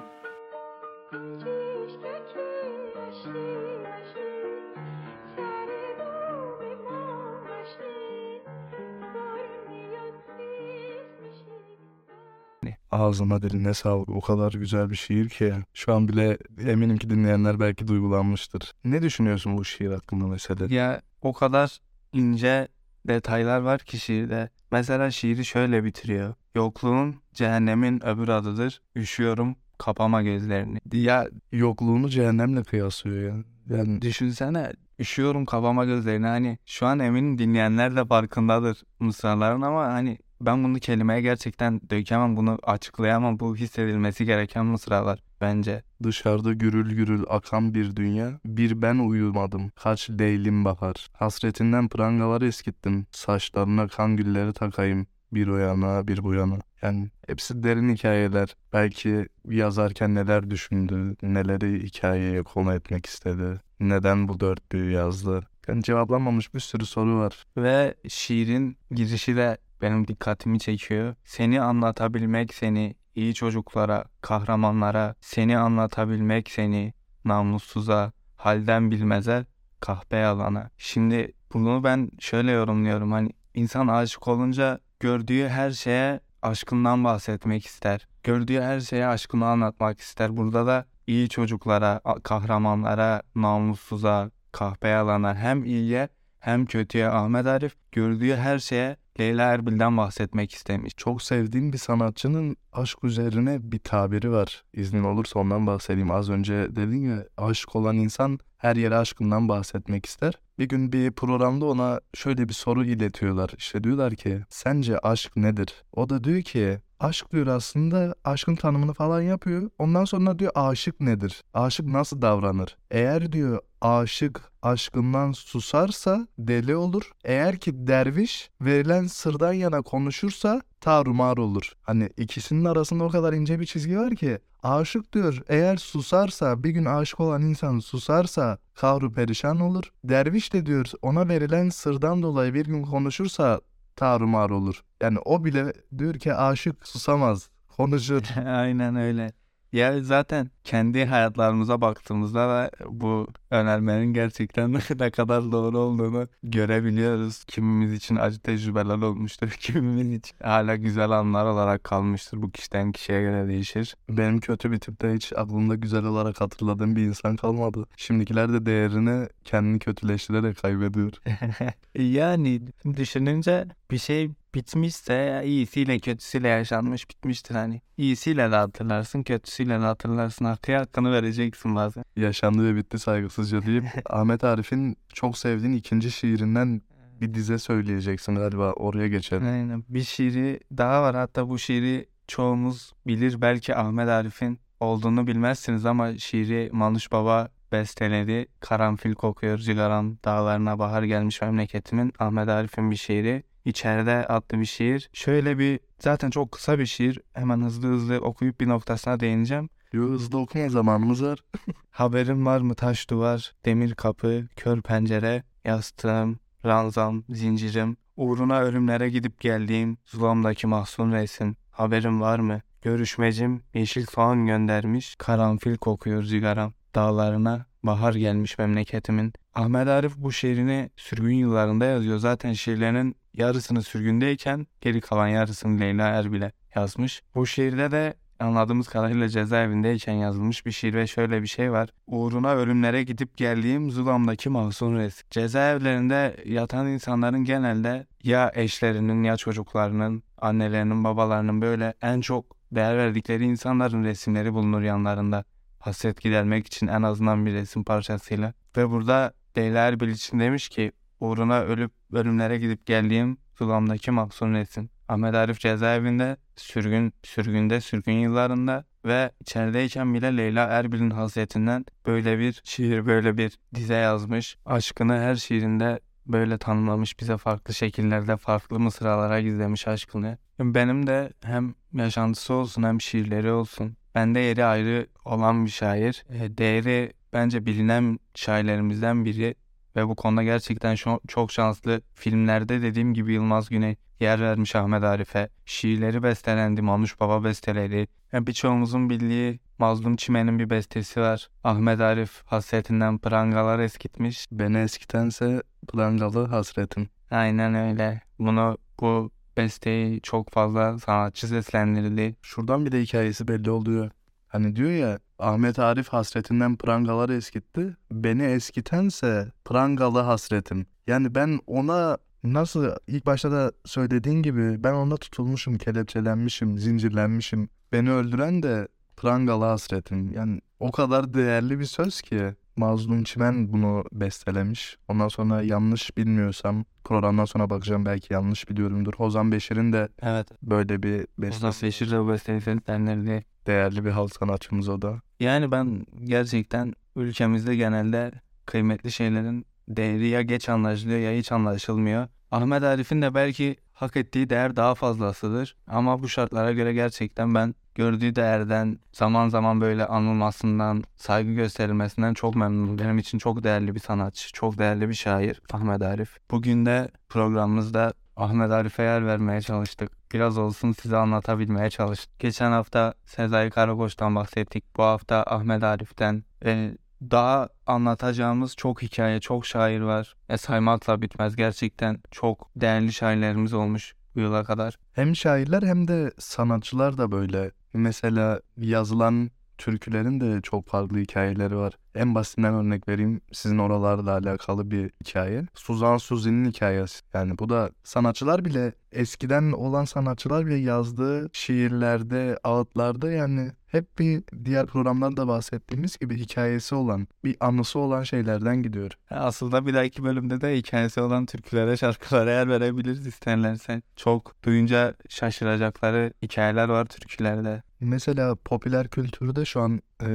Ağzıma 13.06 13.42
diline 13.42 13.74
sağlık. 13.74 14.10
O 14.10 14.22
kadar 14.22 14.52
güzel 14.52 14.90
bir 14.90 14.96
şiir 14.96 15.30
ki. 15.30 15.54
Şu 15.74 15.94
an 15.94 16.08
bile 16.08 16.38
eminim 16.60 16.98
ki 16.98 17.10
dinleyenler 17.10 17.60
belki 17.60 17.88
duygulanmıştır. 17.88 18.72
Ne 18.86 19.02
düşünüyorsun 19.02 19.58
bu 19.58 19.66
şiir 19.66 19.92
hakkında 19.92 20.28
mesela? 20.28 20.76
Ya 20.76 21.02
o 21.22 21.34
kadar 21.34 21.80
ince 22.14 22.68
detaylar 23.08 23.60
var 23.60 23.80
ki 23.80 24.00
şiirde. 24.00 24.50
Mesela 24.72 25.12
şiiri 25.12 25.46
şöyle 25.46 25.84
bitiriyor. 25.84 26.34
Yokluğun 26.56 27.16
cehennemin 27.34 28.06
öbür 28.06 28.28
adıdır. 28.28 28.82
Üşüyorum 28.96 29.56
kapama 29.78 30.22
gözlerini. 30.22 30.80
Ya 30.94 31.28
yokluğunu 31.52 32.10
cehennemle 32.10 32.64
kıyaslıyor 32.64 33.36
ya. 33.36 33.44
Yani 33.78 34.02
düşünsene 34.02 34.72
üşüyorum 35.00 35.46
kapama 35.46 35.86
gözlerini 35.86 36.26
hani 36.26 36.58
şu 36.66 36.86
an 36.86 37.00
eminim 37.00 37.38
dinleyenler 37.38 37.96
de 37.96 38.06
farkındadır 38.06 38.84
mısraların 39.00 39.62
ama 39.62 39.86
hani 39.86 40.18
ben 40.42 40.64
bunu 40.64 40.80
kelimeye 40.80 41.22
gerçekten 41.22 41.82
dökemem, 41.90 42.38
bunu 42.38 42.60
açıklayamam. 42.64 43.40
Bu 43.40 43.56
hissedilmesi 43.56 44.26
gereken 44.26 44.66
mısralar 44.66 45.20
bence. 45.42 45.84
Dışarıda 46.04 46.54
gürül 46.54 46.96
gürül 46.96 47.24
akan 47.30 47.74
bir 47.74 47.96
dünya, 47.96 48.40
bir 48.46 48.82
ben 48.82 48.98
uyumadım, 48.98 49.70
kaç 49.70 50.10
leylim 50.10 50.66
bahar. 50.66 51.08
Hasretinden 51.14 51.90
prangalar 51.90 52.42
eskittim, 52.42 53.06
saçlarına 53.12 53.88
kan 53.88 54.18
gülleri 54.18 54.54
takayım. 54.54 55.08
Bir 55.32 55.48
o 55.48 55.58
yana 55.58 56.08
bir 56.08 56.24
bu 56.24 56.34
yana. 56.34 56.58
Yani 56.82 57.10
hepsi 57.28 57.64
derin 57.64 57.96
hikayeler. 57.96 58.56
Belki 58.74 59.28
yazarken 59.50 60.16
neler 60.16 60.50
düşündü, 60.50 61.16
neleri 61.22 61.84
hikayeye 61.84 62.44
konu 62.44 62.74
etmek 62.74 63.06
istedi. 63.06 63.62
Neden 63.80 64.28
bu 64.28 64.40
dörtlüğü 64.40 64.92
yazdı. 64.92 65.48
Yani 65.68 65.84
cevaplanmamış 65.84 66.54
bir 66.54 66.60
sürü 66.60 66.86
soru 66.86 67.20
var. 67.20 67.44
Ve 67.58 67.96
şiirin 68.08 68.78
girişi 68.92 69.36
de 69.36 69.58
benim 69.86 70.08
dikkatimi 70.08 70.60
çekiyor. 70.60 71.16
Seni 71.24 71.62
anlatabilmek 71.62 72.54
seni 72.54 72.96
iyi 73.16 73.34
çocuklara, 73.34 74.06
kahramanlara, 74.22 75.16
seni 75.22 75.58
anlatabilmek 75.58 76.52
seni 76.52 76.94
namussuza, 77.26 78.12
halden 78.36 78.92
bilmeze, 78.92 79.46
kahpe 79.80 80.18
yalana. 80.18 80.70
Şimdi 80.78 81.34
bunu 81.54 81.84
ben 81.84 82.10
şöyle 82.20 82.52
yorumluyorum. 82.52 83.12
Hani 83.12 83.30
insan 83.54 83.88
aşık 83.88 84.28
olunca 84.28 84.80
gördüğü 85.00 85.48
her 85.48 85.72
şeye 85.72 86.20
aşkından 86.42 87.04
bahsetmek 87.04 87.66
ister. 87.66 88.08
Gördüğü 88.24 88.62
her 88.62 88.80
şeye 88.80 89.08
aşkını 89.08 89.46
anlatmak 89.46 90.00
ister. 90.00 90.38
Burada 90.38 90.68
da 90.68 90.86
iyi 91.08 91.30
çocuklara, 91.30 92.02
kahramanlara, 92.24 93.22
namussuza, 93.36 94.32
kahpe 94.52 94.88
yalana 94.88 95.36
hem 95.36 95.64
iyiye 95.64 96.10
hem 96.40 96.66
kötüye 96.66 97.10
Ahmet 97.10 97.48
Arif 97.48 97.76
gördüğü 97.92 98.36
her 98.36 98.60
şeye 98.60 98.98
Leyla 99.20 99.54
Erbil'den 99.54 99.98
bahsetmek 99.98 100.52
istemiş. 100.52 100.94
Çok 100.98 101.22
sevdiğim 101.22 101.74
bir 101.74 101.78
sanatçının 101.78 102.58
aşk 102.74 103.04
üzerine 103.04 103.72
bir 103.72 103.80
tabiri 103.80 104.32
var. 104.32 104.64
İznin 104.74 105.04
olursa 105.04 105.40
ondan 105.40 105.68
bahsedeyim. 105.68 106.12
Az 106.12 106.30
önce 106.30 106.54
dedin 106.54 107.10
ya 107.10 107.26
aşık 107.38 107.76
olan 107.76 107.96
insan 107.96 108.40
her 108.58 108.76
yere 108.76 108.96
aşkından 108.98 109.50
bahsetmek 109.50 110.06
ister. 110.06 110.34
Bir 110.60 110.70
gün 110.70 110.92
bir 110.92 111.12
programda 111.12 111.66
ona 111.66 112.00
şöyle 112.14 112.50
bir 112.50 112.54
soru 112.54 112.86
iletiyorlar. 112.86 113.52
İşte 113.58 113.84
diyorlar 113.84 114.16
ki 114.16 114.42
sence 114.50 115.00
aşk 115.00 115.38
nedir? 115.38 115.84
O 115.94 116.10
da 116.10 116.24
diyor 116.24 116.42
ki 116.42 116.80
aşk 117.06 117.32
diyor 117.32 117.48
aslında 117.48 118.16
aşkın 118.24 118.56
tanımını 118.56 118.94
falan 118.94 119.22
yapıyor. 119.22 119.70
Ondan 119.80 120.06
sonra 120.06 120.40
diyor 120.40 120.52
aşık 120.56 121.02
nedir? 121.02 121.44
Aşık 121.54 121.86
nasıl 121.86 122.22
davranır? 122.22 122.78
Eğer 122.92 123.32
diyor 123.32 123.60
aşık 123.82 124.42
aşkından 124.62 125.32
susarsa 125.32 126.28
deli 126.38 126.76
olur. 126.76 127.12
Eğer 127.24 127.58
ki 127.58 127.88
derviş 127.88 128.50
verilen 128.62 129.08
sırdan 129.08 129.54
yana 129.54 129.82
konuşursa 129.82 130.62
tarumar 130.82 131.38
olur. 131.38 131.72
Hani 131.82 132.10
ikisinin 132.18 132.66
arasında 132.66 133.04
o 133.04 133.10
kadar 133.10 133.34
ince 133.34 133.60
bir 133.60 133.66
çizgi 133.66 134.00
var 134.00 134.16
ki 134.16 134.40
aşık 134.64 135.14
diyor 135.14 135.42
eğer 135.48 135.78
susarsa 135.78 136.64
bir 136.64 136.70
gün 136.70 136.86
aşık 136.86 137.20
olan 137.20 137.42
insan 137.42 137.80
susarsa 137.80 138.58
kahru 138.76 139.12
perişan 139.14 139.60
olur. 139.60 139.92
Derviş 140.04 140.54
de 140.54 140.66
diyor 140.66 140.92
ona 141.02 141.28
verilen 141.28 141.70
sırdan 141.70 142.24
dolayı 142.24 142.54
bir 142.54 142.66
gün 142.66 142.84
konuşursa 142.84 143.62
tarumar 143.96 144.50
olur. 144.50 144.84
Yani 145.02 145.20
o 145.26 145.46
bile 145.46 145.74
diyor 145.98 146.14
ki 146.14 146.34
aşık 146.34 146.88
susamaz, 146.88 147.50
konuşur. 147.78 148.24
Aynen 148.46 148.96
öyle. 148.96 149.34
Ya 149.76 150.04
zaten 150.04 150.50
kendi 150.64 151.06
hayatlarımıza 151.06 151.82
baktığımızda 151.82 152.40
da 152.50 152.72
bu 152.86 153.28
önermenin 153.52 154.14
gerçekten 154.14 154.74
ne 155.00 155.12
kadar 155.12 155.52
doğru 155.52 155.78
olduğunu 155.78 156.28
görebiliyoruz. 156.44 157.44
Kimimiz 157.44 157.94
için 157.94 158.16
acı 158.16 158.40
tecrübeler 158.40 158.98
olmuştur, 158.98 159.50
kimimiz 159.60 160.12
için 160.12 160.38
hala 160.44 160.76
güzel 160.76 161.10
anlar 161.10 161.46
olarak 161.46 161.84
kalmıştır. 161.84 162.42
Bu 162.42 162.52
kişiden 162.52 162.92
kişiye 162.92 163.22
göre 163.22 163.48
değişir. 163.48 163.96
Benim 164.10 164.40
kötü 164.40 164.72
bir 164.72 164.80
tipte 164.80 165.14
hiç 165.14 165.34
aklımda 165.34 165.76
güzel 165.76 166.06
olarak 166.06 166.42
hatırladığım 166.42 166.96
bir 166.96 167.02
insan 167.02 167.36
kalmadı. 167.36 167.86
Şimdikiler 167.98 168.54
de 168.54 168.66
değerini 168.66 169.28
kendini 169.44 169.80
kötüleştirerek 169.80 170.58
kaybediyor. 170.58 171.12
yani 171.96 172.62
düşününce 172.98 173.66
bir 173.92 173.98
şey 173.98 174.32
bitmişse 174.56 175.42
iyisiyle 175.46 176.00
kötüsüyle 176.00 176.48
yaşanmış 176.48 177.10
bitmiştir 177.10 177.56
hani. 177.56 177.82
İyisiyle 177.98 178.52
de 178.52 178.56
hatırlarsın, 178.56 179.24
kötüsüyle 179.24 179.80
de 179.80 179.84
hatırlarsın. 179.84 180.46
Hakkı 180.46 180.78
hakkını 180.78 181.12
vereceksin 181.12 181.76
bazen. 181.76 182.04
Yaşandı 182.16 182.66
ve 182.66 182.76
bitti 182.76 183.00
saygısızca 183.00 183.66
deyip 183.66 183.86
Ahmet 184.10 184.44
Arif'in 184.44 184.98
çok 185.14 185.38
sevdiğin 185.38 185.74
ikinci 185.74 186.12
şiirinden 186.12 186.82
bir 187.22 187.34
dize 187.34 187.58
söyleyeceksin 187.58 188.36
galiba 188.36 188.72
oraya 188.74 189.08
geçelim. 189.08 189.48
Aynen. 189.48 189.84
Bir 189.90 190.04
şiiri 190.04 190.60
daha 190.78 191.02
var 191.02 191.16
hatta 191.16 191.50
bu 191.50 191.60
şiiri 191.60 192.06
çoğumuz 192.28 192.94
bilir 193.08 193.42
belki 193.42 193.76
Ahmet 193.76 194.10
Arif'in 194.10 194.60
olduğunu 194.80 195.28
bilmezsiniz 195.28 195.86
ama 195.86 196.18
şiiri 196.18 196.70
Manuş 196.74 197.12
Baba 197.12 197.50
besteledi. 197.72 198.48
Karanfil 198.60 199.14
kokuyor 199.14 199.58
cigaram 199.58 200.18
dağlarına 200.26 200.80
bahar 200.80 201.04
gelmiş 201.04 201.42
memleketimin 201.42 202.14
Ahmet 202.20 202.50
Arif'in 202.50 202.92
bir 202.92 202.96
şiiri. 202.96 203.44
İçeride 203.66 204.28
adlı 204.28 204.60
bir 204.60 204.66
şiir. 204.66 205.10
Şöyle 205.14 205.60
bir 205.60 205.80
zaten 206.00 206.30
çok 206.30 206.52
kısa 206.52 206.80
bir 206.80 206.86
şiir. 206.86 207.22
Hemen 207.34 207.62
hızlı 207.62 207.88
hızlı 207.88 208.18
okuyup 208.20 208.62
bir 208.62 208.70
noktasına 208.70 209.20
değineceğim. 209.20 209.70
Yo 209.94 210.10
hızlı 210.10 210.40
okuma 210.40 210.70
zamanımız 210.70 211.24
var. 211.24 211.40
Haberim 211.92 212.46
var 212.46 212.62
mı 212.62 212.76
taş 212.76 213.10
duvar, 213.10 213.54
demir 213.66 213.96
kapı, 213.96 214.48
kör 214.56 214.82
pencere, 214.82 215.44
yastığım, 215.66 216.40
ranzam, 216.66 217.24
zincirim, 217.30 217.98
uğruna 218.18 218.62
ölümlere 218.62 219.10
gidip 219.10 219.40
geldiğim 219.40 219.98
zulamdaki 220.06 220.68
mahzun 220.68 221.12
resim. 221.12 221.56
Haberim 221.72 222.22
var 222.22 222.40
mı? 222.40 222.62
Görüşmecim 222.82 223.64
yeşil 223.74 224.06
soğan 224.06 224.46
göndermiş, 224.46 225.16
karanfil 225.16 225.78
kokuyor 225.78 226.24
zigaram. 226.24 226.74
Dağlarına 226.96 227.66
bahar 227.84 228.14
gelmiş 228.14 228.58
memleketimin. 228.58 229.34
Ahmet 229.56 229.88
Arif 229.88 230.18
bu 230.18 230.32
şiirini 230.32 230.90
sürgün 230.96 231.36
yıllarında 231.36 231.86
yazıyor. 231.86 232.18
Zaten 232.18 232.54
şiirlerinin 232.54 233.16
yarısını 233.34 233.84
sürgündeyken 233.84 234.68
geri 234.82 235.02
kalan 235.02 235.28
yarısını 235.28 235.80
Leyla 235.80 236.08
Erbil'e 236.08 236.52
yazmış. 236.76 237.22
Bu 237.36 237.48
şiirde 237.48 237.92
de 237.92 238.14
anladığımız 238.40 238.88
kadarıyla 238.88 239.30
cezaevindeyken 239.30 240.14
yazılmış 240.14 240.66
bir 240.66 240.72
şiir 240.72 240.94
ve 240.94 241.08
şöyle 241.08 241.42
bir 241.42 241.48
şey 241.48 241.72
var. 241.72 241.90
Uğruna 242.08 242.54
ölümlere 242.54 243.04
gidip 243.04 243.38
geldiğim 243.38 243.92
Zulam'daki 243.92 244.50
mahzun 244.50 244.96
resim. 244.96 245.28
Cezaevlerinde 245.32 246.36
yatan 246.46 246.88
insanların 246.88 247.44
genelde 247.44 248.08
ya 248.24 248.52
eşlerinin 248.56 249.24
ya 249.24 249.38
çocuklarının, 249.38 250.24
annelerinin, 250.38 251.04
babalarının 251.04 251.62
böyle 251.62 251.94
en 252.02 252.22
çok 252.22 252.58
değer 252.72 252.98
verdikleri 252.98 253.46
insanların 253.46 254.04
resimleri 254.04 254.54
bulunur 254.54 254.82
yanlarında. 254.82 255.44
Hasret 255.80 256.22
gidermek 256.22 256.68
için 256.68 256.88
en 256.88 257.02
azından 257.02 257.46
bir 257.46 257.54
resim 257.54 257.84
parçasıyla. 257.84 258.54
Ve 258.78 258.90
burada 258.90 259.34
Leyla 259.58 259.88
Erbil 259.88 260.14
demiş 260.14 260.70
ki 260.70 260.92
uğruna 261.20 261.62
ölüp 261.62 261.92
ölümlere 262.14 262.58
gidip 262.58 262.86
geldiğim 262.86 263.38
Zulam'daki 263.58 264.12
mahzun 264.12 264.54
resim. 264.54 264.90
Ahmet 265.08 265.36
Arif 265.36 265.60
cezaevinde, 265.60 266.38
sürgün, 266.56 267.14
sürgünde, 267.24 267.82
sürgün 267.82 268.14
yıllarında 268.14 268.86
ve 269.06 269.32
içerideyken 269.42 270.14
bile 270.14 270.38
Leyla 270.38 270.66
Erbil'in 270.66 271.10
hasretinden 271.10 271.86
böyle 272.06 272.40
bir 272.40 272.62
şiir, 272.64 273.06
böyle 273.06 273.38
bir 273.38 273.60
dize 273.76 273.94
yazmış. 273.94 274.58
Aşkını 274.66 275.14
her 275.20 275.36
şiirinde 275.36 276.00
böyle 276.26 276.58
tanımlamış 276.58 277.20
bize 277.20 277.38
farklı 277.38 277.74
şekillerde, 277.74 278.38
farklı 278.38 278.80
mısralara 278.80 279.42
gizlemiş 279.42 279.88
aşkını. 279.88 280.38
Benim 280.60 281.08
de 281.08 281.34
hem 281.44 281.74
yaşantısı 281.94 282.54
olsun 282.54 282.84
hem 282.84 283.02
şiirleri 283.02 283.52
olsun. 283.52 283.98
Bende 284.16 284.40
yeri 284.40 284.66
ayrı 284.66 285.08
olan 285.26 285.66
bir 285.66 285.72
şair. 285.72 286.26
E, 286.30 286.58
değeri 286.58 287.14
bence 287.36 287.66
bilinen 287.66 288.20
şairlerimizden 288.36 289.26
biri 289.26 289.56
ve 289.96 290.08
bu 290.08 290.16
konuda 290.16 290.44
gerçekten 290.44 290.96
çok 291.28 291.52
şanslı. 291.52 292.02
Filmlerde 292.14 292.82
dediğim 292.82 293.14
gibi 293.14 293.34
Yılmaz 293.34 293.70
Güney 293.70 293.96
yer 294.20 294.42
vermiş 294.42 294.76
Ahmet 294.76 295.04
Arif'e. 295.04 295.50
Şiirleri 295.66 296.24
bestelendi, 296.24 296.82
Manuş 296.82 297.20
Baba 297.20 297.44
besteleri. 297.44 298.08
Yani 298.32 298.48
birçoğumuzun 298.48 299.10
bildiği 299.10 299.60
Mazlum 299.78 300.16
Çimen'in 300.16 300.60
bir 300.60 300.70
bestesi 300.70 301.22
var. 301.22 301.50
Ahmet 301.64 302.02
Arif 302.02 302.44
hasretinden 302.46 303.18
prangalar 303.18 303.80
eskitmiş. 303.80 304.48
Beni 304.52 304.78
eskitense 304.78 305.64
prangalı 305.88 306.48
hasretim. 306.48 307.10
Aynen 307.32 307.76
öyle. 307.76 308.22
Bunu 308.40 308.78
bu 309.00 309.32
besteyi 309.58 310.22
çok 310.22 310.50
fazla 310.50 311.00
sanatçı 311.00 311.48
seslendirildi. 311.48 312.36
Şuradan 312.42 312.86
bir 312.86 312.92
de 312.92 313.02
hikayesi 313.02 313.48
belli 313.48 313.72
oluyor. 313.72 314.12
Hani 314.56 314.76
diyor 314.76 314.92
ya 314.92 315.20
Ahmet 315.40 315.80
Arif 315.80 316.10
hasretinden 316.10 316.76
prangaları 316.76 317.34
eskitti. 317.34 317.98
Beni 318.12 318.44
eskitense 318.44 319.52
prangalı 319.66 320.20
hasretim. 320.20 320.86
Yani 321.08 321.36
ben 321.36 321.60
ona 321.68 322.18
nasıl 322.44 322.92
ilk 323.08 323.26
başta 323.26 323.52
da 323.52 323.72
söylediğin 323.86 324.42
gibi 324.44 324.84
ben 324.84 324.94
ona 324.94 325.18
tutulmuşum, 325.18 325.78
kelepçelenmişim, 325.78 326.78
zincirlenmişim. 326.78 327.70
Beni 327.92 328.12
öldüren 328.12 328.64
de 328.64 328.88
prangalı 329.18 329.66
hasretim. 329.66 330.32
Yani 330.32 330.62
o 330.80 330.92
kadar 330.92 331.34
değerli 331.34 331.80
bir 331.80 331.86
söz 331.86 332.22
ki 332.22 332.56
Mazlum 332.78 333.24
Çimen 333.24 333.74
bunu 333.74 334.04
bestelemiş. 334.12 334.98
Ondan 335.08 335.28
sonra 335.28 335.62
yanlış 335.62 336.18
bilmiyorsam 336.18 336.86
programdan 337.04 337.46
sonra 337.46 337.70
bakacağım 337.70 338.06
belki 338.06 338.34
yanlış 338.34 338.70
biliyorumdur. 338.70 339.14
Ozan 339.18 339.52
Beşir'in 339.52 339.94
de 339.94 340.10
Evet. 340.22 340.48
böyle 340.64 341.04
bir 341.04 341.16
Ozan 341.16 341.28
bestesi. 341.38 341.86
Beşir 341.86 342.12
de 342.12 342.20
bu 342.20 342.30
besteyi 342.30 342.62
seslendirdi. 342.62 343.46
Değerli 343.68 344.06
bir 344.06 344.12
halk 344.12 344.32
sanatçımız 344.36 344.90
o 344.90 345.02
da. 345.02 345.22
Yani 345.40 345.72
ben 345.72 346.06
gerçekten 346.24 346.94
ülkemizde 347.16 347.76
genelde 347.76 348.32
kıymetli 348.66 349.12
şeylerin 349.12 349.66
değeri 349.90 350.28
ya 350.28 350.42
geç 350.42 350.70
anlaşılıyor 350.70 351.20
ya 351.20 351.32
hiç 351.40 351.52
anlaşılmıyor. 351.52 352.28
Ahmet 352.52 352.84
Arif'in 352.84 353.22
de 353.22 353.34
belki 353.34 353.76
hak 353.94 354.18
ettiği 354.18 354.50
değer 354.50 354.76
daha 354.76 354.96
fazlasıdır. 354.96 355.76
Ama 355.88 356.22
bu 356.22 356.30
şartlara 356.30 356.72
göre 356.72 356.94
gerçekten 356.94 357.56
ben 357.56 357.76
gördüğü 357.96 358.36
değerden 358.36 359.00
zaman 359.12 359.50
zaman 359.50 359.82
böyle 359.82 360.06
anılmasından, 360.06 361.04
saygı 361.16 361.54
gösterilmesinden 361.54 362.34
çok 362.34 362.56
memnunum. 362.56 363.00
Benim 363.00 363.18
için 363.18 363.38
çok 363.38 363.64
değerli 363.64 363.96
bir 363.96 364.00
sanatçı, 364.00 364.52
çok 364.54 364.78
değerli 364.78 365.10
bir 365.10 365.14
şair 365.14 365.62
Ahmet 365.74 366.02
Arif. 366.02 366.38
Bugün 366.52 366.86
de 366.86 367.10
programımızda 367.30 368.14
Ahmet 368.38 368.72
Arif'e 368.72 369.04
yer 369.04 369.26
vermeye 369.26 369.62
çalıştık. 369.62 370.12
Biraz 370.34 370.58
olsun 370.58 370.92
size 370.92 371.18
anlatabilmeye 371.18 371.90
çalıştık. 371.90 372.40
Geçen 372.40 372.72
hafta 372.72 373.14
Sezai 373.26 373.70
Karakoç'tan 373.70 374.36
bahsettik. 374.36 374.98
Bu 374.98 375.04
hafta 375.04 375.44
Ahmet 375.44 375.84
Arif'ten. 375.84 376.44
Ee, 376.66 376.92
daha 377.22 377.70
anlatacağımız 377.86 378.76
çok 378.76 379.02
hikaye, 379.02 379.40
çok 379.40 379.66
şair 379.66 380.02
var. 380.02 380.36
E 380.50 380.58
saymakla 380.58 381.22
bitmez. 381.22 381.56
Gerçekten 381.56 382.20
çok 382.32 382.70
değerli 382.76 383.14
şairlerimiz 383.14 383.74
olmuş 383.74 384.16
bu 384.36 384.40
yıla 384.40 384.64
kadar. 384.64 384.98
Hem 385.14 385.36
şairler 385.36 385.84
hem 385.84 386.08
de 386.08 386.32
sanatçılar 386.38 387.18
da 387.18 387.32
böyle. 387.32 387.72
Mesela 387.94 388.62
yazılan 388.78 389.50
türkülerin 389.78 390.40
de 390.40 390.62
çok 390.62 390.88
farklı 390.88 391.18
hikayeleri 391.20 391.78
var. 391.78 391.98
En 392.16 392.36
basitinden 392.36 392.74
örnek 392.74 393.08
vereyim. 393.08 393.42
Sizin 393.52 393.78
oralarla 393.78 394.32
alakalı 394.32 394.92
bir 394.92 395.12
hikaye. 395.22 395.66
Suzan 395.74 396.18
Suzi'nin 396.18 396.70
hikayesi. 396.70 397.22
Yani 397.34 397.58
bu 397.58 397.70
da 397.70 397.90
sanatçılar 398.04 398.66
bile 398.66 398.94
eskiden 399.12 399.72
olan 399.72 400.06
sanatçılar 400.06 400.66
bile 400.66 400.76
yazdığı 400.76 401.50
şiirlerde, 401.54 402.60
ağıtlarda 402.64 403.32
yani 403.32 403.72
hep 403.96 404.20
bir 404.20 404.44
diğer 404.66 404.86
programlarda 404.86 405.48
bahsettiğimiz 405.48 406.18
gibi 406.18 406.38
hikayesi 406.38 406.96
olan, 406.96 407.28
bir 407.44 407.56
anısı 407.60 408.00
olan 408.00 408.24
şeylerden 408.24 408.84
gidiyor. 408.84 409.12
Aslında 409.30 409.86
bir 409.86 409.94
dahaki 409.94 410.24
bölümde 410.24 410.62
de 410.62 410.78
hikayesi 410.78 411.22
olan 411.22 411.46
türkülere, 411.46 411.98
şarkılara 411.98 412.52
yer 412.52 412.70
verebiliriz 412.70 413.28
isterlerse. 413.28 414.02
Çok 414.16 414.64
duyunca 414.64 415.16
şaşıracakları 415.30 416.34
hikayeler 416.44 416.90
var 416.90 417.06
türkülerde. 417.06 417.84
Mesela 418.00 418.56
popüler 418.56 419.08
kültürde 419.08 419.66
şu 419.66 419.82
an 419.82 420.02
e, 420.22 420.28